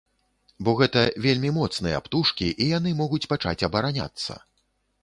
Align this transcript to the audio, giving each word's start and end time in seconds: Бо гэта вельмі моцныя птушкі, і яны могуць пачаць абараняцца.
Бо 0.67 0.73
гэта 0.79 1.03
вельмі 1.25 1.51
моцныя 1.59 2.01
птушкі, 2.09 2.49
і 2.65 2.71
яны 2.77 2.95
могуць 3.05 3.23
пачаць 3.37 3.59
абараняцца. 3.71 4.43